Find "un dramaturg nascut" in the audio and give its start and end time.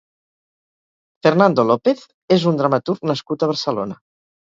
2.55-3.43